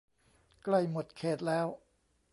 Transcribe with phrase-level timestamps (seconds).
[0.63, 1.67] ใกล้หมดเขตแล้ว!